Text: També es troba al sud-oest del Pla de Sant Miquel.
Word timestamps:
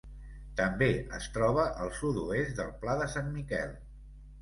També 0.61 0.87
es 1.17 1.27
troba 1.35 1.67
al 1.85 1.93
sud-oest 2.01 2.57
del 2.63 2.75
Pla 2.83 2.99
de 3.05 3.11
Sant 3.17 3.33
Miquel. 3.39 3.81